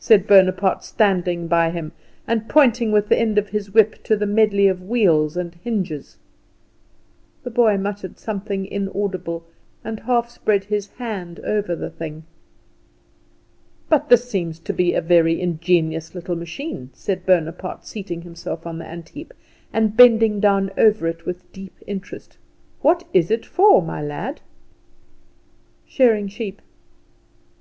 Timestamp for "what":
22.80-23.04